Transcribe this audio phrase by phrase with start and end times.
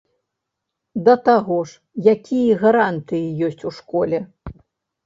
[1.09, 1.77] Да таго ж,
[2.17, 4.27] якія гарантыі ёсць у школе?